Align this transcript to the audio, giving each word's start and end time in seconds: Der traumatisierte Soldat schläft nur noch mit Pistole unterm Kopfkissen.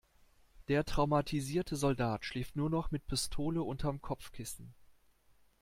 Der 0.67 0.83
traumatisierte 0.83 1.75
Soldat 1.75 2.25
schläft 2.25 2.55
nur 2.55 2.71
noch 2.71 2.89
mit 2.89 3.05
Pistole 3.05 3.61
unterm 3.61 4.01
Kopfkissen. 4.01 4.73